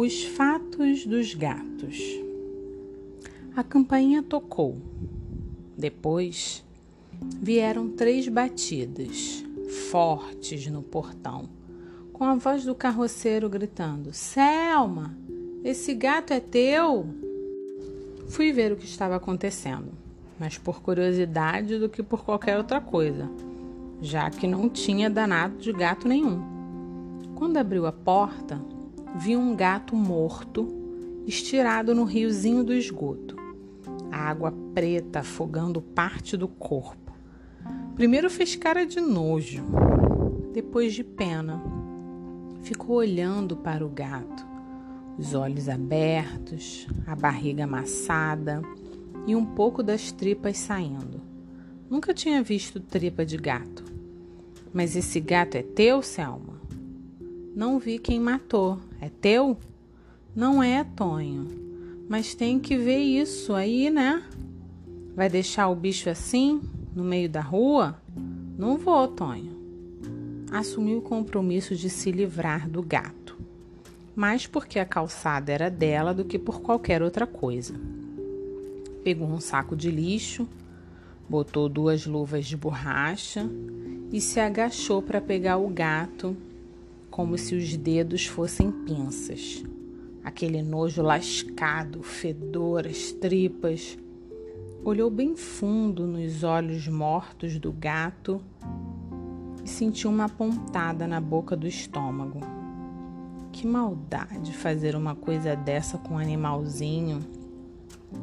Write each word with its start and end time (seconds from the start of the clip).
Os 0.00 0.22
fatos 0.22 1.04
dos 1.04 1.34
gatos. 1.34 1.98
A 3.56 3.64
campainha 3.64 4.22
tocou. 4.22 4.76
Depois 5.76 6.64
vieram 7.20 7.88
três 7.88 8.28
batidas, 8.28 9.44
fortes 9.90 10.68
no 10.68 10.84
portão, 10.84 11.48
com 12.12 12.22
a 12.22 12.36
voz 12.36 12.64
do 12.64 12.76
carroceiro 12.76 13.50
gritando: 13.50 14.12
Selma, 14.12 15.18
esse 15.64 15.92
gato 15.94 16.32
é 16.32 16.38
teu? 16.38 17.04
Fui 18.28 18.52
ver 18.52 18.70
o 18.70 18.76
que 18.76 18.84
estava 18.84 19.16
acontecendo, 19.16 19.88
mas 20.38 20.56
por 20.56 20.80
curiosidade 20.80 21.76
do 21.76 21.88
que 21.88 22.04
por 22.04 22.24
qualquer 22.24 22.56
outra 22.56 22.80
coisa, 22.80 23.28
já 24.00 24.30
que 24.30 24.46
não 24.46 24.68
tinha 24.68 25.10
danado 25.10 25.58
de 25.58 25.72
gato 25.72 26.06
nenhum. 26.06 26.40
Quando 27.34 27.56
abriu 27.56 27.84
a 27.84 27.90
porta, 27.90 28.62
vi 29.16 29.36
um 29.36 29.54
gato 29.54 29.96
morto 29.96 30.68
estirado 31.26 31.94
no 31.94 32.04
riozinho 32.04 32.64
do 32.64 32.72
esgoto, 32.72 33.36
a 34.10 34.16
água 34.16 34.52
preta 34.74 35.20
afogando 35.20 35.80
parte 35.80 36.36
do 36.36 36.48
corpo. 36.48 37.12
Primeiro 37.94 38.30
fez 38.30 38.56
cara 38.56 38.86
de 38.86 39.00
nojo, 39.00 39.64
depois 40.52 40.94
de 40.94 41.04
pena. 41.04 41.62
Ficou 42.62 42.96
olhando 42.96 43.56
para 43.56 43.84
o 43.84 43.88
gato, 43.88 44.46
os 45.18 45.34
olhos 45.34 45.68
abertos, 45.68 46.86
a 47.06 47.14
barriga 47.14 47.64
amassada 47.64 48.62
e 49.26 49.34
um 49.34 49.44
pouco 49.44 49.82
das 49.82 50.12
tripas 50.12 50.58
saindo. 50.58 51.20
Nunca 51.90 52.14
tinha 52.14 52.42
visto 52.42 52.80
tripa 52.80 53.24
de 53.24 53.36
gato. 53.36 53.84
Mas 54.72 54.94
esse 54.94 55.18
gato 55.20 55.56
é 55.56 55.62
teu, 55.62 56.02
Selma? 56.02 56.60
Não 57.54 57.78
vi 57.78 57.98
quem 57.98 58.20
matou. 58.20 58.78
É 59.00 59.08
teu? 59.08 59.56
Não 60.34 60.62
é, 60.62 60.84
Tonho. 60.84 61.46
Mas 62.08 62.34
tem 62.34 62.58
que 62.58 62.76
ver 62.76 62.98
isso 62.98 63.54
aí, 63.54 63.90
né? 63.90 64.22
Vai 65.14 65.28
deixar 65.28 65.68
o 65.68 65.74
bicho 65.74 66.08
assim, 66.08 66.60
no 66.94 67.04
meio 67.04 67.28
da 67.28 67.40
rua? 67.40 68.00
Não 68.56 68.76
vou, 68.76 69.06
Tonho. 69.08 69.56
Assumiu 70.50 70.98
o 70.98 71.02
compromisso 71.02 71.76
de 71.76 71.90
se 71.90 72.10
livrar 72.10 72.68
do 72.68 72.82
gato, 72.82 73.36
mais 74.16 74.46
porque 74.46 74.78
a 74.78 74.84
calçada 74.84 75.52
era 75.52 75.70
dela 75.70 76.14
do 76.14 76.24
que 76.24 76.38
por 76.38 76.62
qualquer 76.62 77.02
outra 77.02 77.26
coisa. 77.26 77.74
Pegou 79.04 79.28
um 79.28 79.40
saco 79.40 79.76
de 79.76 79.90
lixo, 79.90 80.48
botou 81.28 81.68
duas 81.68 82.06
luvas 82.06 82.46
de 82.46 82.56
borracha 82.56 83.48
e 84.10 84.20
se 84.20 84.40
agachou 84.40 85.02
para 85.02 85.20
pegar 85.20 85.58
o 85.58 85.68
gato 85.68 86.34
como 87.18 87.36
se 87.36 87.56
os 87.56 87.76
dedos 87.76 88.26
fossem 88.26 88.70
pinças. 88.70 89.64
Aquele 90.22 90.62
nojo 90.62 91.02
lascado, 91.02 92.00
fedor, 92.00 92.86
as 92.86 93.10
tripas. 93.10 93.98
Olhou 94.84 95.10
bem 95.10 95.34
fundo 95.34 96.06
nos 96.06 96.44
olhos 96.44 96.86
mortos 96.86 97.58
do 97.58 97.72
gato 97.72 98.40
e 99.64 99.68
sentiu 99.68 100.10
uma 100.10 100.28
pontada 100.28 101.08
na 101.08 101.20
boca 101.20 101.56
do 101.56 101.66
estômago. 101.66 102.38
Que 103.50 103.66
maldade 103.66 104.52
fazer 104.52 104.94
uma 104.94 105.16
coisa 105.16 105.56
dessa 105.56 105.98
com 105.98 106.14
um 106.14 106.18
animalzinho. 106.18 107.18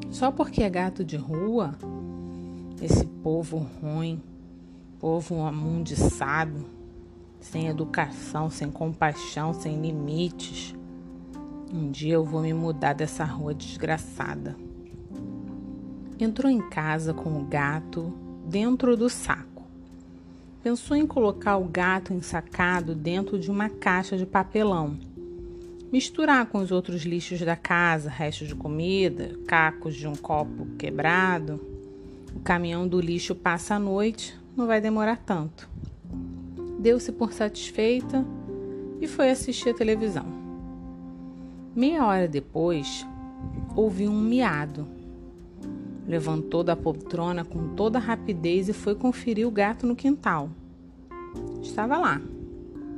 Só 0.09 0.31
porque 0.31 0.63
é 0.63 0.69
gato 0.69 1.03
de 1.03 1.17
rua? 1.17 1.77
Esse 2.81 3.05
povo 3.05 3.57
ruim, 3.57 4.23
povo 5.01 5.41
amundiçado 5.41 6.84
sem 7.45 7.67
educação, 7.67 8.49
sem 8.49 8.71
compaixão, 8.71 9.53
sem 9.53 9.79
limites. 9.79 10.75
Um 11.71 11.91
dia 11.91 12.15
eu 12.15 12.25
vou 12.25 12.41
me 12.41 12.53
mudar 12.53 12.93
dessa 12.93 13.23
rua 13.23 13.53
desgraçada. 13.53 14.55
Entrou 16.19 16.51
em 16.51 16.69
casa 16.69 17.13
com 17.13 17.37
o 17.39 17.45
gato 17.45 18.13
dentro 18.45 18.97
do 18.97 19.09
saco. 19.09 19.63
Pensou 20.63 20.97
em 20.97 21.05
colocar 21.05 21.57
o 21.57 21.65
gato 21.65 22.13
ensacado 22.13 22.95
dentro 22.95 23.37
de 23.37 23.51
uma 23.51 23.69
caixa 23.69 24.17
de 24.17 24.25
papelão. 24.25 24.97
Misturar 25.91 26.47
com 26.47 26.57
os 26.57 26.71
outros 26.71 27.03
lixos 27.03 27.39
da 27.41 27.55
casa, 27.55 28.09
restos 28.09 28.47
de 28.47 28.55
comida, 28.55 29.37
cacos 29.47 29.95
de 29.95 30.07
um 30.07 30.15
copo 30.15 30.65
quebrado. 30.77 31.61
O 32.35 32.39
caminhão 32.39 32.87
do 32.87 32.99
lixo 32.99 33.35
passa 33.35 33.75
a 33.75 33.79
noite, 33.79 34.37
não 34.57 34.65
vai 34.65 34.81
demorar 34.81 35.17
tanto 35.17 35.74
deu-se 36.85 37.11
por 37.11 37.33
satisfeita 37.33 38.23
e 39.01 39.07
foi 39.07 39.31
assistir 39.31 39.69
a 39.71 39.73
televisão. 39.73 40.27
Meia 41.75 42.05
hora 42.05 42.27
depois, 42.27 43.03
ouviu 43.75 44.11
um 44.11 44.21
miado. 44.21 44.85
Levantou 46.07 46.63
da 46.63 46.75
poltrona 46.75 47.43
com 47.43 47.69
toda 47.69 47.97
rapidez 47.97 48.69
e 48.69 48.73
foi 48.73 48.93
conferir 48.93 49.47
o 49.47 49.51
gato 49.51 49.87
no 49.87 49.95
quintal. 49.95 50.51
Estava 51.59 51.97
lá, 51.97 52.21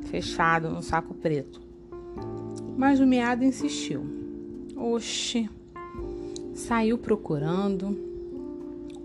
fechado 0.07 0.69
no 0.69 0.83
saco 0.83 1.13
preto. 1.13 1.61
Mas 2.77 2.99
o 2.99 3.07
miado 3.07 3.45
insistiu. 3.45 4.05
Oxe! 4.75 5.49
Saiu 6.53 6.97
procurando, 6.97 7.97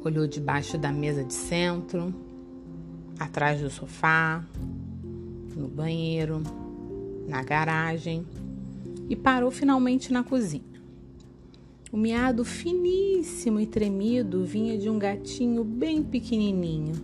olhou 0.05 0.27
debaixo 0.27 0.77
da 0.77 0.91
mesa 0.91 1.23
de 1.23 1.35
centro, 1.35 2.13
atrás 3.23 3.61
do 3.61 3.71
sofá, 3.71 4.45
no 5.57 5.69
banheiro, 5.69 6.43
na 7.29 7.43
garagem 7.43 8.27
e 9.09 9.17
parou 9.17 9.51
finalmente 9.51 10.13
na 10.13 10.23
cozinha. 10.23 10.63
O 11.93 11.97
miado 11.97 12.45
finíssimo 12.45 13.61
e 13.61 13.67
tremido 13.67 14.45
vinha 14.45 14.79
de 14.79 14.89
um 14.89 14.99
gatinho 14.99 15.63
bem 15.63 16.03
pequenininho, 16.03 16.95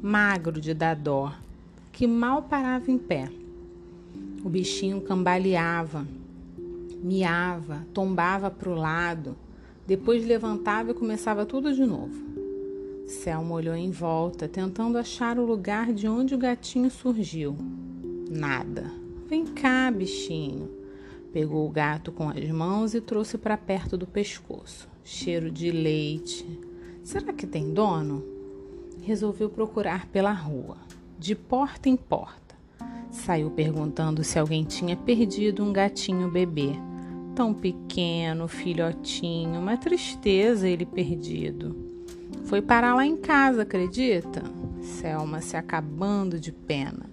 magro 0.00 0.60
de 0.60 0.72
dar 0.72 0.94
dó, 0.94 1.32
que 1.92 2.06
mal 2.06 2.42
parava 2.42 2.90
em 2.90 2.98
pé. 2.98 3.28
O 4.44 4.48
bichinho 4.48 5.00
cambaleava, 5.00 6.06
miava, 7.02 7.84
tombava 7.92 8.48
para 8.48 8.70
o 8.70 8.74
lado, 8.74 9.36
depois 9.86 10.24
levantava 10.24 10.92
e 10.92 10.94
começava 10.94 11.44
tudo 11.44 11.74
de 11.74 11.84
novo. 11.84 12.25
Selma 13.06 13.54
olhou 13.54 13.76
em 13.76 13.90
volta, 13.90 14.48
tentando 14.48 14.98
achar 14.98 15.38
o 15.38 15.46
lugar 15.46 15.92
de 15.92 16.08
onde 16.08 16.34
o 16.34 16.38
gatinho 16.38 16.90
surgiu. 16.90 17.56
Nada. 18.28 18.90
Vem 19.28 19.46
cá, 19.46 19.88
bichinho. 19.92 20.68
Pegou 21.32 21.66
o 21.66 21.70
gato 21.70 22.10
com 22.10 22.28
as 22.28 22.48
mãos 22.50 22.94
e 22.94 23.00
trouxe 23.00 23.38
para 23.38 23.56
perto 23.56 23.96
do 23.96 24.06
pescoço. 24.06 24.88
Cheiro 25.04 25.52
de 25.52 25.70
leite. 25.70 26.44
Será 27.04 27.32
que 27.32 27.46
tem 27.46 27.72
dono? 27.72 28.24
Resolveu 29.02 29.48
procurar 29.48 30.06
pela 30.06 30.32
rua, 30.32 30.76
de 31.16 31.36
porta 31.36 31.88
em 31.88 31.96
porta. 31.96 32.56
Saiu 33.12 33.50
perguntando 33.50 34.24
se 34.24 34.36
alguém 34.36 34.64
tinha 34.64 34.96
perdido 34.96 35.62
um 35.62 35.72
gatinho 35.72 36.28
bebê. 36.28 36.72
Tão 37.36 37.54
pequeno, 37.54 38.48
filhotinho, 38.48 39.60
uma 39.60 39.76
tristeza 39.76 40.68
ele 40.68 40.84
perdido. 40.84 41.85
Foi 42.46 42.62
parar 42.62 42.94
lá 42.94 43.04
em 43.04 43.16
casa, 43.16 43.62
acredita? 43.62 44.40
Selma 44.80 45.40
se 45.40 45.56
acabando 45.56 46.38
de 46.38 46.52
pena. 46.52 47.10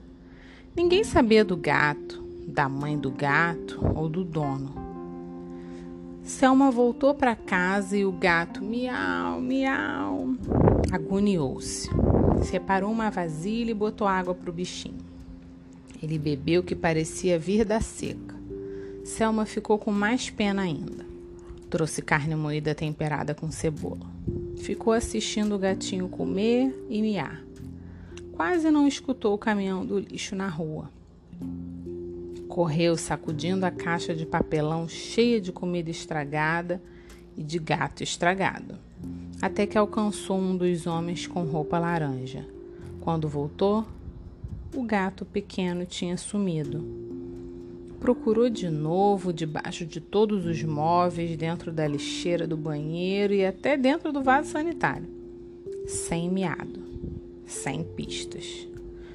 Ninguém 0.76 1.04
sabia 1.04 1.44
do 1.44 1.58
gato, 1.58 2.24
da 2.48 2.70
mãe 2.70 2.98
do 2.98 3.10
gato 3.10 3.80
ou 3.96 4.08
do 4.08 4.24
dono. 4.24 4.76
Selma 6.22 6.70
voltou 6.70 7.16
para 7.16 7.36
casa 7.36 7.98
e 7.98 8.06
o 8.06 8.12
gato, 8.12 8.64
miau, 8.64 9.42
miau, 9.42 10.30
agoniou-se. 10.92 11.90
Separou 12.44 12.92
uma 12.92 13.10
vasilha 13.10 13.72
e 13.72 13.76
botou 13.76 14.08
água 14.08 14.36
para 14.36 14.52
o 14.52 14.54
bichinho. 14.54 15.04
Ele 16.02 16.20
bebeu 16.20 16.62
que 16.62 16.76
parecia 16.76 17.40
vir 17.40 17.66
da 17.66 17.82
seca. 17.82 18.36
Selma 19.04 19.48
ficou 19.48 19.80
com 19.80 19.92
mais 19.92 20.30
pena 20.30 20.62
ainda. 20.62 21.06
Trouxe 21.72 22.04
carne 22.04 22.36
moída 22.36 22.76
temperada 22.76 23.34
com 23.34 23.50
cebola. 23.50 24.14
Ficou 24.64 24.94
assistindo 24.94 25.56
o 25.56 25.60
gatinho 25.60 26.08
comer 26.08 26.74
e 26.90 27.02
miar. 27.02 27.44
Quase 28.32 28.72
não 28.72 28.88
escutou 28.88 29.34
o 29.34 29.38
caminhão 29.38 29.86
do 29.86 30.00
lixo 30.00 30.38
na 30.38 30.48
rua. 30.48 30.90
Correu 32.48 32.96
sacudindo 32.96 33.66
a 33.66 33.72
caixa 33.72 34.16
de 34.16 34.26
papelão 34.26 34.88
cheia 34.88 35.42
de 35.42 35.52
comida 35.52 35.92
estragada 35.92 36.82
e 37.36 37.44
de 37.44 37.60
gato 37.60 38.04
estragado, 38.04 38.80
até 39.42 39.68
que 39.68 39.78
alcançou 39.78 40.38
um 40.38 40.56
dos 40.56 40.88
homens 40.88 41.28
com 41.28 41.44
roupa 41.44 41.78
laranja. 41.78 42.48
Quando 43.02 43.28
voltou, 43.28 43.86
o 44.74 44.82
gato 44.84 45.26
pequeno 45.26 45.86
tinha 45.86 46.16
sumido. 46.16 47.13
Procurou 48.04 48.50
de 48.50 48.70
novo 48.70 49.34
debaixo 49.34 49.86
de 49.86 50.00
todos 50.00 50.46
os 50.46 50.62
móveis, 50.62 51.36
dentro 51.38 51.72
da 51.72 51.88
lixeira 51.88 52.46
do 52.46 52.58
banheiro 52.58 53.34
e 53.34 53.46
até 53.46 53.76
dentro 53.76 54.12
do 54.12 54.22
vaso 54.22 54.52
sanitário. 54.52 55.08
Sem 55.88 56.30
miado, 56.30 56.84
sem 57.46 57.84
pistas. 57.84 58.68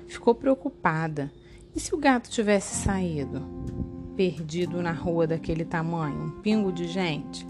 Ficou 0.06 0.34
preocupada. 0.34 1.30
E 1.76 1.78
se 1.78 1.94
o 1.94 1.98
gato 1.98 2.30
tivesse 2.30 2.82
saído? 2.82 3.42
perdido 4.18 4.82
na 4.82 4.90
rua 4.90 5.28
daquele 5.28 5.64
tamanho, 5.64 6.24
um 6.24 6.30
pingo 6.42 6.72
de 6.72 6.88
gente? 6.88 7.46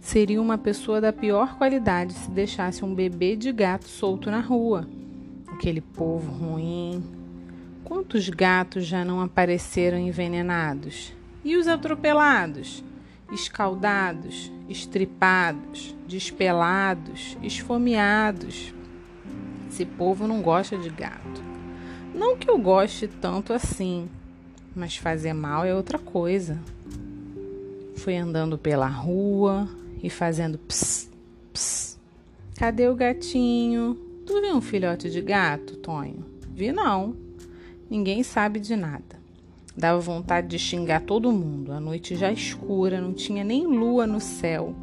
Seria 0.00 0.40
uma 0.40 0.56
pessoa 0.56 0.98
da 0.98 1.12
pior 1.12 1.58
qualidade 1.58 2.14
se 2.14 2.30
deixasse 2.30 2.82
um 2.82 2.94
bebê 2.94 3.36
de 3.36 3.52
gato 3.52 3.86
solto 3.86 4.30
na 4.30 4.40
rua. 4.40 4.88
Aquele 5.46 5.82
povo 5.82 6.32
ruim. 6.32 7.19
Quantos 7.84 8.28
gatos 8.28 8.86
já 8.86 9.04
não 9.04 9.20
apareceram 9.20 9.98
envenenados? 9.98 11.12
E 11.44 11.56
os 11.56 11.66
atropelados? 11.66 12.84
Escaldados, 13.32 14.52
estripados, 14.68 15.94
despelados, 16.06 17.36
esfomeados. 17.42 18.74
Esse 19.68 19.86
povo 19.86 20.26
não 20.26 20.42
gosta 20.42 20.76
de 20.76 20.90
gato. 20.90 21.42
Não 22.14 22.36
que 22.36 22.50
eu 22.50 22.58
goste 22.58 23.08
tanto 23.08 23.52
assim, 23.52 24.08
mas 24.74 24.96
fazer 24.96 25.32
mal 25.32 25.64
é 25.64 25.74
outra 25.74 25.98
coisa. 25.98 26.58
Fui 27.96 28.16
andando 28.16 28.58
pela 28.58 28.88
rua 28.88 29.68
e 30.02 30.10
fazendo 30.10 30.58
ps, 30.58 31.10
ps. 31.52 31.98
Cadê 32.56 32.88
o 32.88 32.94
gatinho? 32.94 33.94
Tu 34.26 34.40
viu 34.40 34.56
um 34.56 34.60
filhote 34.60 35.08
de 35.08 35.20
gato, 35.20 35.76
Tonho? 35.76 36.24
Vi 36.52 36.72
não. 36.72 37.29
Ninguém 37.90 38.22
sabe 38.22 38.60
de 38.60 38.76
nada. 38.76 39.18
Dava 39.76 39.98
vontade 39.98 40.46
de 40.46 40.60
xingar 40.60 41.00
todo 41.00 41.32
mundo. 41.32 41.72
A 41.72 41.80
noite 41.80 42.14
já 42.14 42.30
escura, 42.30 43.00
não 43.00 43.12
tinha 43.12 43.42
nem 43.42 43.66
lua 43.66 44.06
no 44.06 44.20
céu. 44.20 44.76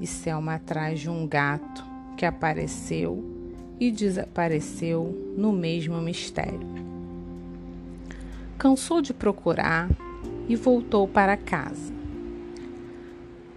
E 0.00 0.06
Selma 0.06 0.54
atrás 0.54 0.98
de 1.00 1.10
um 1.10 1.26
gato 1.28 1.84
que 2.16 2.24
apareceu 2.24 3.22
e 3.78 3.90
desapareceu 3.90 5.34
no 5.36 5.52
mesmo 5.52 6.00
mistério. 6.00 6.66
Cansou 8.56 9.02
de 9.02 9.12
procurar 9.12 9.90
e 10.48 10.56
voltou 10.56 11.06
para 11.06 11.36
casa. 11.36 11.92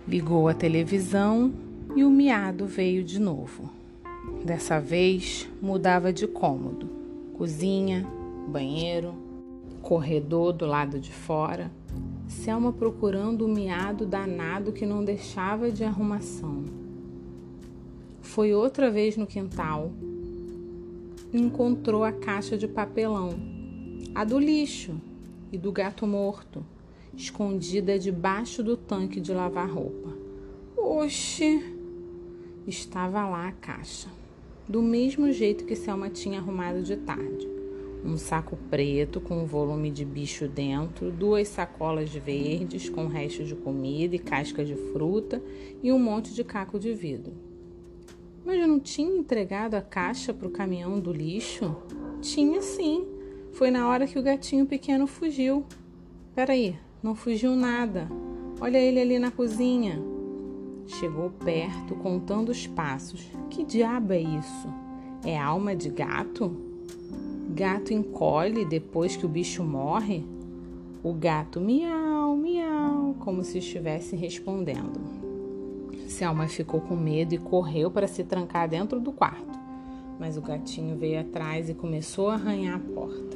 Ligou 0.05 0.49
a 0.49 0.53
televisão 0.53 1.53
e 1.95 2.03
o 2.03 2.09
miado 2.09 2.65
veio 2.65 3.05
de 3.05 3.19
novo. 3.19 3.69
Dessa 4.43 4.81
vez 4.81 5.47
mudava 5.61 6.11
de 6.11 6.27
cômodo: 6.27 6.89
cozinha, 7.37 8.05
banheiro, 8.47 9.13
corredor 9.81 10.53
do 10.53 10.65
lado 10.65 10.99
de 10.99 11.11
fora. 11.11 11.71
Selma 12.27 12.73
procurando 12.73 13.45
o 13.45 13.47
miado 13.47 14.05
danado 14.05 14.71
que 14.71 14.85
não 14.85 15.03
deixava 15.03 15.71
de 15.71 15.83
arrumação. 15.83 16.63
Foi 18.21 18.53
outra 18.53 18.91
vez 18.91 19.15
no 19.15 19.25
quintal, 19.25 19.91
encontrou 21.33 22.03
a 22.03 22.11
caixa 22.11 22.57
de 22.57 22.67
papelão, 22.67 23.29
a 24.13 24.23
do 24.23 24.37
lixo 24.37 24.95
e 25.51 25.57
do 25.57 25.71
gato 25.71 26.05
morto, 26.05 26.65
escondida 27.15 27.97
debaixo 27.97 28.61
do 28.61 28.75
tanque 28.75 29.19
de 29.19 29.33
lavar 29.33 29.69
roupa. 29.69 30.13
Oxe! 30.75 31.73
Estava 32.67 33.25
lá 33.27 33.47
a 33.47 33.51
caixa, 33.53 34.09
do 34.67 34.81
mesmo 34.81 35.31
jeito 35.31 35.63
que 35.63 35.75
Selma 35.75 36.09
tinha 36.09 36.39
arrumado 36.39 36.83
de 36.83 36.97
tarde. 36.97 37.56
Um 38.07 38.15
saco 38.15 38.57
preto 38.69 39.19
com 39.19 39.43
um 39.43 39.45
volume 39.45 39.91
de 39.91 40.05
bicho 40.05 40.47
dentro, 40.47 41.11
duas 41.11 41.49
sacolas 41.49 42.09
verdes 42.09 42.87
com 42.87 43.05
restos 43.05 43.49
de 43.49 43.55
comida 43.55 44.15
e 44.15 44.19
cascas 44.19 44.65
de 44.65 44.75
fruta 44.75 45.43
e 45.83 45.91
um 45.91 45.99
monte 45.99 46.33
de 46.33 46.41
caco 46.41 46.79
de 46.79 46.93
vidro. 46.93 47.33
Mas 48.45 48.61
eu 48.61 48.65
não 48.65 48.79
tinha 48.79 49.13
entregado 49.13 49.73
a 49.73 49.81
caixa 49.81 50.33
para 50.33 50.47
o 50.47 50.51
caminhão 50.51 51.01
do 51.01 51.11
lixo? 51.11 51.75
Tinha 52.21 52.61
sim. 52.61 53.05
Foi 53.51 53.69
na 53.69 53.89
hora 53.89 54.07
que 54.07 54.17
o 54.17 54.23
gatinho 54.23 54.65
pequeno 54.65 55.05
fugiu. 55.05 55.65
Peraí, 56.33 56.77
não 57.03 57.13
fugiu 57.13 57.57
nada. 57.57 58.07
Olha 58.61 58.77
ele 58.77 59.01
ali 59.01 59.19
na 59.19 59.31
cozinha. 59.31 60.01
Chegou 60.85 61.29
perto, 61.29 61.93
contando 61.95 62.49
os 62.49 62.65
passos. 62.67 63.29
Que 63.49 63.65
diabo 63.65 64.13
é 64.13 64.21
isso? 64.21 64.69
É 65.25 65.37
alma 65.37 65.75
de 65.75 65.89
gato? 65.89 66.66
Gato 67.57 67.91
encolhe 67.91 68.63
depois 68.65 69.15
que 69.15 69.25
o 69.25 69.29
bicho 69.29 69.63
morre? 69.63 70.23
O 71.01 71.11
gato 71.11 71.59
miau, 71.59 72.37
miau, 72.37 73.15
como 73.17 73.43
se 73.43 73.57
estivesse 73.57 74.15
respondendo. 74.15 75.01
Selma 76.07 76.47
ficou 76.47 76.79
com 76.79 76.95
medo 76.95 77.33
e 77.33 77.39
correu 77.39 77.89
para 77.89 78.07
se 78.07 78.23
trancar 78.23 78.69
dentro 78.69 78.99
do 78.99 79.11
quarto. 79.11 79.57
Mas 80.19 80.37
o 80.37 80.41
gatinho 80.41 80.95
veio 80.95 81.19
atrás 81.19 81.67
e 81.67 81.73
começou 81.73 82.29
a 82.29 82.35
arranhar 82.35 82.75
a 82.75 82.93
porta. 82.93 83.35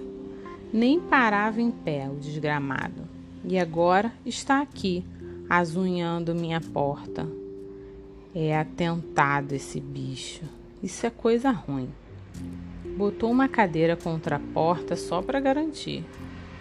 Nem 0.71 1.00
parava 1.00 1.59
em 1.59 1.71
pé 1.71 2.07
o 2.07 2.13
desgramado. 2.13 3.01
E 3.44 3.57
agora 3.57 4.13
está 4.24 4.62
aqui, 4.62 5.03
azunhando 5.50 6.35
minha 6.35 6.62
porta. 6.62 7.27
É 8.35 8.56
atentado 8.56 9.53
esse 9.53 9.79
bicho. 9.79 10.44
Isso 10.83 11.07
é 11.07 11.09
coisa 11.09 11.50
ruim. 11.50 11.89
Botou 13.01 13.31
uma 13.31 13.48
cadeira 13.48 13.95
contra 13.95 14.36
a 14.36 14.39
porta 14.39 14.95
só 14.95 15.24
para 15.24 15.39
garantir 15.39 16.06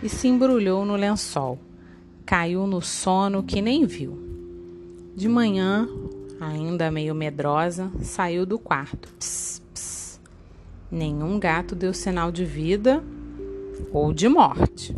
e 0.03 0.09
se 0.09 0.27
embrulhou 0.27 0.87
no 0.87 0.97
lençol. 0.97 1.59
Caiu 2.25 2.67
no 2.67 2.81
sono 2.81 3.43
que 3.43 3.61
nem 3.61 3.85
viu. 3.85 4.19
De 5.15 5.29
manhã, 5.29 5.87
ainda 6.41 6.91
meio 6.91 7.15
medrosa, 7.15 7.93
saiu 8.01 8.47
do 8.47 8.59
quarto. 8.59 9.13
Pss, 9.19 9.61
pss. 9.75 10.21
Nenhum 10.91 11.39
gato 11.39 11.75
deu 11.75 11.93
sinal 11.93 12.33
de 12.33 12.47
vida 12.47 13.05
ou 13.93 14.11
de 14.11 14.27
morte. 14.27 14.97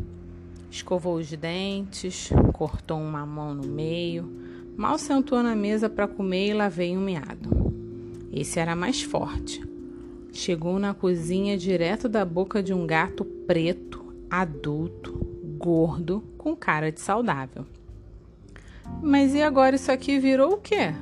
Escovou 0.71 1.17
os 1.17 1.29
dentes, 1.29 2.31
cortou 2.53 3.01
uma 3.01 3.27
mão 3.27 3.53
no 3.53 3.67
meio, 3.67 4.31
mal 4.77 4.97
sentou 4.97 5.43
na 5.43 5.57
mesa 5.57 5.91
para 5.91 6.07
comer 6.07 6.51
e 6.51 6.55
lá 6.55 6.69
veio 6.69 7.01
um 7.01 7.05
miado. 7.05 7.51
Esse 8.33 8.61
era 8.61 8.77
mais 8.77 9.03
forte. 9.03 9.72
Chegou 10.33 10.79
na 10.79 10.95
cozinha 10.95 11.59
direto 11.59 12.09
da 12.09 12.25
boca 12.25 12.63
de 12.63 12.73
um 12.73 12.87
gato 12.87 13.23
preto, 13.23 14.15
adulto, 14.31 15.13
gordo, 15.59 16.25
com 16.39 16.57
cara 16.57 16.91
de 16.91 17.01
saudável. 17.01 17.67
Mas 19.03 19.35
e 19.35 19.43
agora 19.43 19.77
isso 19.77 19.93
aqui 19.93 20.19
virou 20.19 20.55
o 20.55 20.57
quê? 20.57 20.95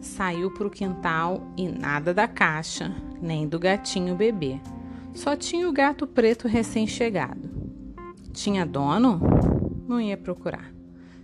Saiu 0.00 0.50
para 0.50 0.66
o 0.66 0.70
quintal 0.70 1.46
e 1.56 1.68
nada 1.68 2.12
da 2.12 2.26
caixa, 2.26 2.92
nem 3.22 3.46
do 3.46 3.58
gatinho 3.58 4.16
bebê. 4.16 4.60
Só 5.14 5.36
tinha 5.36 5.68
o 5.68 5.72
gato 5.72 6.06
preto 6.06 6.48
recém-chegado. 6.48 7.48
Tinha 8.32 8.66
dono? 8.66 9.20
Não 9.86 10.00
ia 10.00 10.16
procurar. 10.16 10.72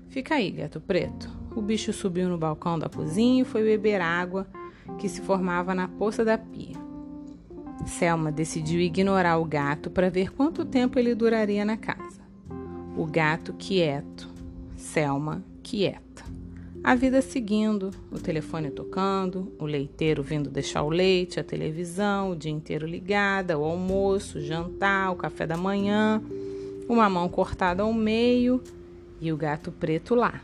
Fica 0.08 0.36
aí, 0.36 0.50
gato 0.50 0.80
preto. 0.80 1.28
O 1.54 1.60
bicho 1.60 1.92
subiu 1.92 2.28
no 2.28 2.38
balcão 2.38 2.78
da 2.78 2.88
cozinha 2.88 3.42
e 3.42 3.44
foi 3.44 3.64
beber 3.64 4.00
água 4.00 4.46
que 4.98 5.08
se 5.08 5.20
formava 5.20 5.74
na 5.74 5.88
poça 5.88 6.24
da 6.24 6.38
pia. 6.38 6.85
Selma 7.86 8.32
decidiu 8.32 8.80
ignorar 8.80 9.38
o 9.38 9.44
gato 9.44 9.90
para 9.90 10.10
ver 10.10 10.32
quanto 10.32 10.64
tempo 10.64 10.98
ele 10.98 11.14
duraria 11.14 11.64
na 11.64 11.76
casa. 11.76 12.20
O 12.96 13.06
gato 13.06 13.54
quieto. 13.54 14.28
Selma 14.76 15.42
quieta. 15.62 16.24
A 16.82 16.94
vida 16.94 17.20
seguindo, 17.20 17.90
o 18.12 18.18
telefone 18.18 18.70
tocando, 18.70 19.52
o 19.58 19.66
leiteiro 19.66 20.22
vindo 20.22 20.50
deixar 20.50 20.82
o 20.82 20.88
leite, 20.88 21.40
a 21.40 21.44
televisão, 21.44 22.30
o 22.30 22.36
dia 22.36 22.52
inteiro 22.52 22.86
ligada, 22.86 23.58
o 23.58 23.64
almoço, 23.64 24.38
o 24.38 24.40
jantar, 24.40 25.10
o 25.10 25.16
café 25.16 25.46
da 25.46 25.56
manhã, 25.56 26.22
uma 26.88 27.08
mão 27.08 27.28
cortada 27.28 27.82
ao 27.82 27.92
meio 27.92 28.62
e 29.20 29.32
o 29.32 29.36
gato 29.36 29.72
preto 29.72 30.14
lá, 30.14 30.40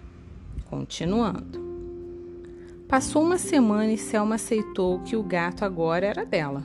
continuando. 0.68 1.60
Passou 2.88 3.22
uma 3.22 3.38
semana 3.38 3.92
e 3.92 3.98
Selma 3.98 4.34
aceitou 4.34 4.98
que 5.00 5.14
o 5.14 5.22
gato 5.22 5.64
agora 5.64 6.06
era 6.06 6.26
dela. 6.26 6.64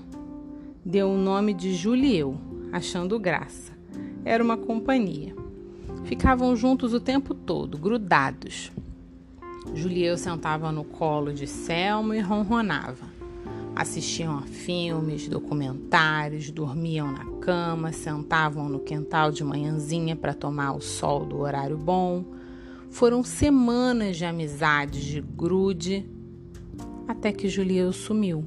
Deu 0.89 1.09
o 1.09 1.17
nome 1.17 1.53
de 1.53 1.73
Julieu, 1.73 2.37
achando 2.71 3.19
graça. 3.19 3.73
Era 4.23 4.41
uma 4.41 4.55
companhia. 4.55 5.35
Ficavam 6.05 6.55
juntos 6.55 6.93
o 6.93 6.99
tempo 7.01 7.33
todo, 7.33 7.77
grudados. 7.77 8.71
Julieu 9.73 10.17
sentava 10.17 10.71
no 10.71 10.85
colo 10.85 11.33
de 11.33 11.45
Selma 11.45 12.15
e 12.15 12.21
ronronava. 12.21 13.05
Assistiam 13.75 14.37
a 14.37 14.43
filmes, 14.43 15.27
documentários, 15.27 16.49
dormiam 16.51 17.11
na 17.11 17.25
cama, 17.41 17.91
sentavam 17.91 18.69
no 18.69 18.79
quintal 18.79 19.29
de 19.29 19.43
manhãzinha 19.43 20.15
para 20.15 20.33
tomar 20.33 20.71
o 20.71 20.79
sol 20.79 21.25
do 21.25 21.39
horário 21.39 21.77
bom. 21.77 22.23
Foram 22.89 23.25
semanas 23.25 24.15
de 24.15 24.23
amizade, 24.23 25.05
de 25.05 25.19
grude, 25.19 26.09
até 27.05 27.33
que 27.33 27.49
Julieu 27.49 27.91
sumiu. 27.91 28.45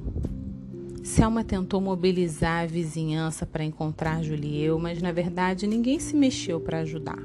Selma 1.03 1.43
tentou 1.43 1.81
mobilizar 1.81 2.63
a 2.63 2.67
vizinhança 2.67 3.45
para 3.45 3.63
encontrar 3.63 4.23
Julieu, 4.23 4.77
mas 4.77 5.01
na 5.01 5.11
verdade 5.11 5.65
ninguém 5.65 5.99
se 5.99 6.15
mexeu 6.15 6.59
para 6.59 6.79
ajudar. 6.79 7.17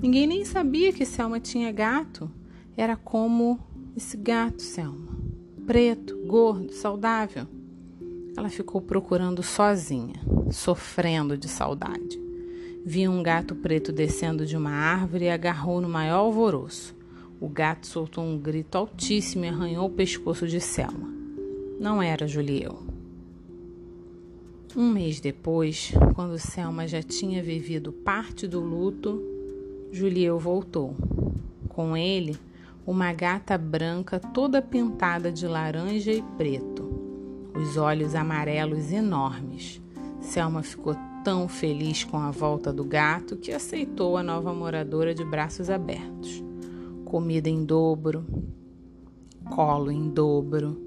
Ninguém 0.00 0.26
nem 0.26 0.44
sabia 0.44 0.92
que 0.92 1.04
Selma 1.04 1.40
tinha 1.40 1.72
gato. 1.72 2.30
Era 2.76 2.96
como 2.96 3.58
esse 3.96 4.16
gato, 4.16 4.62
Selma. 4.62 5.18
Preto, 5.66 6.16
gordo, 6.26 6.72
saudável. 6.72 7.46
Ela 8.36 8.48
ficou 8.48 8.80
procurando 8.80 9.42
sozinha, 9.42 10.14
sofrendo 10.50 11.36
de 11.36 11.48
saudade. 11.48 12.18
viu 12.86 13.10
um 13.10 13.22
gato 13.22 13.54
preto 13.54 13.92
descendo 13.92 14.46
de 14.46 14.56
uma 14.56 14.70
árvore 14.70 15.26
e 15.26 15.30
agarrou 15.30 15.80
no 15.80 15.88
maior 15.88 16.20
alvoroço. 16.20 16.96
O 17.40 17.48
gato 17.48 17.86
soltou 17.86 18.24
um 18.24 18.38
grito 18.38 18.78
altíssimo 18.78 19.44
e 19.44 19.48
arranhou 19.48 19.86
o 19.86 19.90
pescoço 19.90 20.46
de 20.46 20.60
Selma. 20.60 21.12
Não 21.78 22.02
era 22.02 22.26
Julieu. 22.26 22.89
Um 24.76 24.88
mês 24.88 25.18
depois, 25.18 25.92
quando 26.14 26.38
Selma 26.38 26.86
já 26.86 27.02
tinha 27.02 27.42
vivido 27.42 27.92
parte 27.92 28.46
do 28.46 28.60
luto, 28.60 29.20
Julieu 29.90 30.38
voltou. 30.38 30.94
Com 31.68 31.96
ele, 31.96 32.38
uma 32.86 33.12
gata 33.12 33.58
branca 33.58 34.20
toda 34.20 34.62
pintada 34.62 35.32
de 35.32 35.44
laranja 35.44 36.12
e 36.12 36.22
preto, 36.36 36.88
os 37.52 37.76
olhos 37.76 38.14
amarelos 38.14 38.92
enormes. 38.92 39.82
Selma 40.20 40.62
ficou 40.62 40.94
tão 41.24 41.48
feliz 41.48 42.04
com 42.04 42.18
a 42.18 42.30
volta 42.30 42.72
do 42.72 42.84
gato 42.84 43.36
que 43.36 43.50
aceitou 43.50 44.16
a 44.16 44.22
nova 44.22 44.54
moradora 44.54 45.12
de 45.12 45.24
braços 45.24 45.68
abertos. 45.68 46.44
Comida 47.04 47.48
em 47.48 47.64
dobro, 47.64 48.24
colo 49.46 49.90
em 49.90 50.08
dobro. 50.08 50.80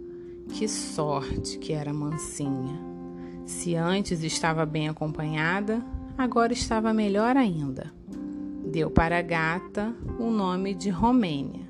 Que 0.48 0.70
sorte 0.70 1.58
que 1.58 1.74
era 1.74 1.94
mansinha. 1.94 2.93
Se 3.46 3.76
antes 3.76 4.24
estava 4.24 4.66
bem 4.66 4.88
acompanhada, 4.88 5.84
agora 6.18 6.54
estava 6.54 6.94
melhor 6.94 7.36
ainda. 7.36 7.92
Deu 8.72 8.90
para 8.90 9.20
a 9.20 9.22
gata 9.22 9.94
o 10.18 10.32
nome 10.32 10.74
de 10.74 10.90
Romênia. 10.90 11.68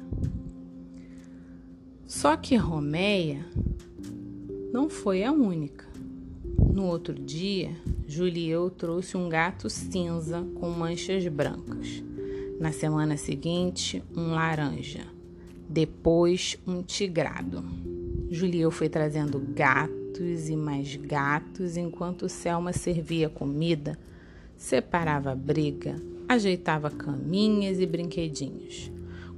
Só 2.05 2.37
que 2.37 2.55
Romeia 2.55 3.43
não 4.71 4.87
foi 4.87 5.23
a 5.23 5.31
única. 5.31 5.85
No 6.71 6.85
outro 6.85 7.13
dia, 7.15 7.71
Julieu 8.07 8.69
trouxe 8.69 9.17
um 9.17 9.27
gato 9.27 9.69
cinza 9.69 10.45
com 10.55 10.69
manchas 10.69 11.27
brancas. 11.27 12.03
Na 12.59 12.71
semana 12.71 13.17
seguinte, 13.17 14.03
um 14.15 14.31
laranja. 14.31 15.07
Depois, 15.67 16.57
um 16.67 16.83
tigrado. 16.83 17.63
Julieu 18.29 18.69
foi 18.69 18.89
trazendo 18.89 19.39
gato 19.39 20.02
gatos 20.13 20.47
e 20.47 20.55
mais 20.55 20.95
gatos 20.95 21.75
enquanto 21.75 22.29
Selma 22.29 22.71
servia 22.71 23.29
comida, 23.29 23.97
separava 24.55 25.33
briga, 25.33 25.95
ajeitava 26.29 26.91
caminhas 26.91 27.79
e 27.79 27.85
brinquedinhos. 27.87 28.91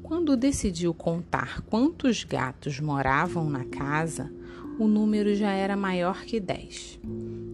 Quando 0.03 0.35
decidiu 0.35 0.93
contar 0.93 1.61
quantos 1.61 2.25
gatos 2.25 2.79
moravam 2.81 3.49
na 3.49 3.63
casa, 3.63 4.29
o 4.77 4.85
número 4.85 5.33
já 5.33 5.51
era 5.51 5.77
maior 5.77 6.25
que 6.25 6.41
dez. 6.41 6.99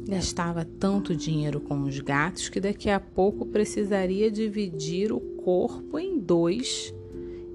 Gastava 0.09 0.65
tanto 0.65 1.15
dinheiro 1.15 1.61
com 1.61 1.83
os 1.83 1.99
gatos 1.99 2.49
que 2.49 2.59
daqui 2.59 2.89
a 2.89 2.99
pouco 2.99 3.45
precisaria 3.45 4.31
dividir 4.31 5.13
o 5.13 5.19
corpo 5.19 5.99
em 5.99 6.17
dois 6.17 6.91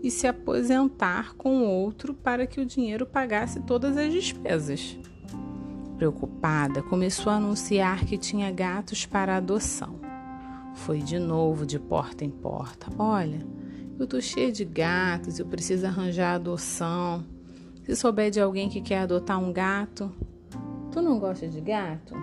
e 0.00 0.10
se 0.12 0.28
aposentar 0.28 1.34
com 1.34 1.64
outro 1.64 2.14
para 2.14 2.46
que 2.46 2.60
o 2.60 2.64
dinheiro 2.64 3.04
pagasse 3.04 3.60
todas 3.62 3.96
as 3.96 4.12
despesas. 4.12 4.96
Preocupada, 5.96 6.82
começou 6.82 7.32
a 7.32 7.36
anunciar 7.36 8.04
que 8.04 8.18
tinha 8.18 8.50
gatos 8.50 9.06
para 9.06 9.36
adoção. 9.36 10.00
Foi 10.74 10.98
de 10.98 11.16
novo 11.18 11.64
de 11.64 11.78
porta 11.78 12.24
em 12.24 12.30
porta. 12.30 12.88
Olha, 12.98 13.38
eu 13.98 14.06
tô 14.06 14.20
cheia 14.20 14.52
de 14.52 14.64
gatos, 14.64 15.38
eu 15.38 15.46
preciso 15.46 15.86
arranjar 15.86 16.34
adoção. 16.34 17.24
Se 17.82 17.96
souber 17.96 18.30
de 18.30 18.38
alguém 18.40 18.68
que 18.68 18.82
quer 18.82 18.98
adotar 18.98 19.40
um 19.40 19.50
gato, 19.52 20.12
tu 20.92 21.00
não 21.00 21.18
gosta 21.18 21.48
de 21.48 21.60
gato? 21.60 22.14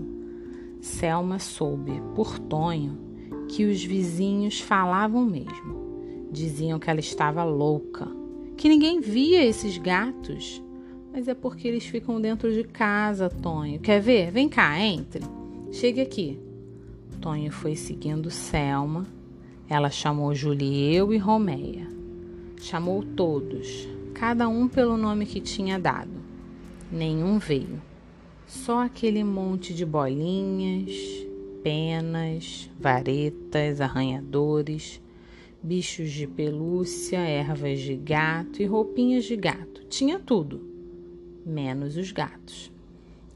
Selma 0.80 1.38
soube, 1.38 2.02
por 2.14 2.38
Tonho, 2.38 2.98
que 3.48 3.64
os 3.64 3.82
vizinhos 3.84 4.60
falavam 4.60 5.24
mesmo. 5.24 6.28
Diziam 6.32 6.78
que 6.78 6.90
ela 6.90 7.00
estava 7.00 7.44
louca, 7.44 8.08
que 8.56 8.68
ninguém 8.68 9.00
via 9.00 9.44
esses 9.44 9.78
gatos. 9.78 10.62
Mas 11.12 11.26
é 11.26 11.34
porque 11.34 11.66
eles 11.66 11.84
ficam 11.84 12.20
dentro 12.20 12.52
de 12.52 12.64
casa, 12.64 13.28
Tonho. 13.28 13.80
Quer 13.80 14.00
ver? 14.00 14.30
Vem 14.30 14.48
cá, 14.48 14.78
entre. 14.80 15.24
Chegue 15.72 16.00
aqui. 16.00 16.38
Tonho 17.20 17.50
foi 17.50 17.74
seguindo 17.76 18.30
Selma. 18.30 19.06
Ela 19.68 19.90
chamou 19.90 20.34
Julieu 20.34 21.12
e 21.12 21.18
Romeia. 21.18 21.88
Chamou 22.60 23.02
todos, 23.02 23.88
cada 24.20 24.50
um 24.50 24.68
pelo 24.68 24.98
nome 24.98 25.24
que 25.24 25.40
tinha 25.40 25.78
dado. 25.78 26.10
Nenhum 26.92 27.38
veio. 27.38 27.80
Só 28.46 28.82
aquele 28.82 29.24
monte 29.24 29.72
de 29.72 29.86
bolinhas, 29.86 30.92
penas, 31.62 32.70
varetas, 32.78 33.80
arranhadores, 33.80 35.00
bichos 35.62 36.10
de 36.10 36.26
pelúcia, 36.26 37.16
ervas 37.16 37.80
de 37.80 37.96
gato 37.96 38.60
e 38.60 38.66
roupinhas 38.66 39.24
de 39.24 39.36
gato. 39.36 39.86
Tinha 39.88 40.18
tudo, 40.18 40.68
menos 41.46 41.96
os 41.96 42.12
gatos. 42.12 42.70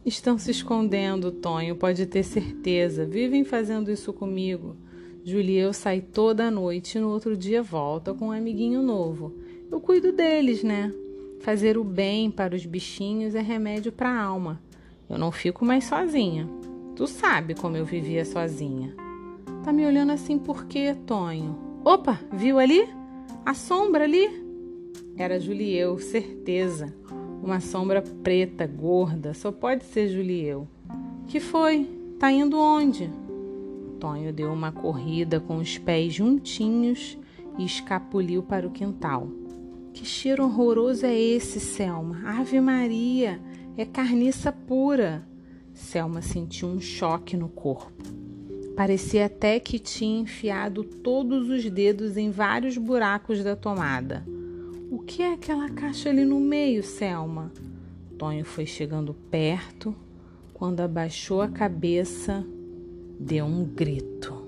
Estão 0.05 0.37
se 0.37 0.51
escondendo, 0.51 1.33
Tonho, 1.33 1.77
pode 1.77 2.05
ter 2.05 2.25
certeza. 2.25 3.07
Vivem 3.07 3.43
fazendo 3.43 3.91
isso 3.91 4.13
comigo. 4.13 4.77
Julieu 5.25 5.73
sai 5.73 6.03
toda 6.03 6.51
noite 6.51 6.99
e 6.99 7.01
no 7.01 7.09
outro 7.09 7.35
dia 7.35 7.63
volta 7.63 8.13
com 8.13 8.27
um 8.27 8.33
amiguinho 8.33 8.83
novo 8.83 9.33
eu 9.71 9.81
cuido 9.81 10.13
deles, 10.13 10.63
né? 10.63 10.93
Fazer 11.41 11.77
o 11.77 11.85
bem 11.85 12.31
para 12.31 12.55
os 12.55 12.65
bichinhos 12.65 13.35
é 13.35 13.41
remédio 13.41 13.93
para 13.93 14.09
a 14.09 14.23
alma. 14.23 14.61
Eu 15.09 15.19
não 15.19 15.31
fico 15.31 15.65
mais 15.65 15.85
sozinha. 15.85 16.49
Tu 16.97 17.07
sabe 17.07 17.55
como 17.55 17.77
eu 17.77 17.85
vivia 17.85 18.25
sozinha. 18.25 18.95
Tá 19.65 19.73
me 19.73 19.85
olhando 19.85 20.13
assim 20.13 20.39
por 20.39 20.67
quê, 20.67 20.97
Tonho? 21.07 21.59
Opa, 21.85 22.21
viu 22.33 22.59
ali? 22.59 22.89
A 23.45 23.53
sombra 23.53 24.05
ali? 24.05 24.43
Era 25.17 25.39
Julieu, 25.39 25.99
certeza. 25.99 26.95
Uma 27.43 27.61
sombra 27.61 28.03
preta, 28.03 28.67
gorda, 28.67 29.35
só 29.35 29.53
pode 29.53 29.85
ser 29.85 30.09
Julieu. 30.09 30.67
Que 31.27 31.41
foi? 31.41 31.89
Tá 32.19 32.31
indo 32.31 32.59
onde? 32.59 33.11
Tonho 34.01 34.33
deu 34.33 34.53
uma 34.53 34.73
corrida 34.73 35.41
com 35.41 35.59
os 35.59 35.77
pés 35.77 36.15
juntinhos 36.15 37.19
e 37.59 37.65
escapuliu 37.65 38.43
para 38.43 38.67
o 38.67 38.71
quintal. 38.71 39.29
Que 39.95 40.05
cheiro 40.05 40.43
horroroso 40.43 41.07
é 41.07 41.17
esse, 41.17 41.61
Selma? 41.61 42.21
Ave 42.25 42.61
Maria, 42.61 43.41
é 43.77 43.85
carniça 43.85 44.51
pura. 44.51 45.25
Selma 45.73 46.21
sentiu 46.21 46.67
um 46.67 46.81
choque 46.81 47.37
no 47.37 47.49
corpo. 47.49 48.03
Parecia 48.77 49.27
até 49.27 49.61
que 49.61 49.79
tinha 49.79 50.23
enfiado 50.23 50.83
todos 50.83 51.49
os 51.49 51.71
dedos 51.71 52.17
em 52.17 52.29
vários 52.29 52.77
buracos 52.77 53.45
da 53.45 53.55
tomada. 53.55 54.27
O 54.91 54.99
que 54.99 55.23
é 55.23 55.33
aquela 55.33 55.71
caixa 55.71 56.11
ali 56.11 56.25
no 56.25 56.41
meio, 56.41 56.83
Selma? 56.83 57.53
Tonho 58.19 58.45
foi 58.45 58.67
chegando 58.67 59.15
perto. 59.31 59.95
Quando 60.53 60.81
abaixou 60.81 61.41
a 61.41 61.49
cabeça, 61.49 62.45
deu 63.19 63.45
um 63.45 63.65
grito. 63.65 64.45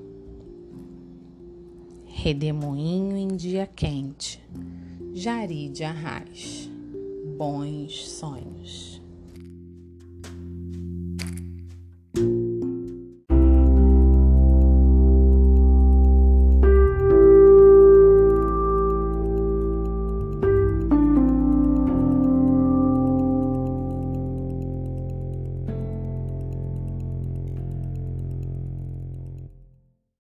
Redemoinho 2.05 3.17
em 3.17 3.29
dia 3.29 3.65
quente. 3.65 4.43
Jari 5.17 5.71
de 5.71 5.83
Arraes. 5.83 6.69
Bons 7.39 8.07
sonhos. 8.07 8.96